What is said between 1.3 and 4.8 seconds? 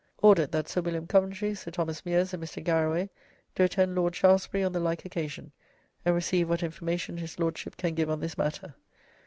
Sir Thomas Meeres, and Mr. Garraway do attend Lord Shaftesbury on the